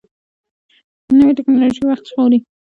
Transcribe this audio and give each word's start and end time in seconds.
نوې 1.17 1.33
ټکنالوژي 1.37 1.81
وخت 1.85 2.05
ژغوري 2.09 2.39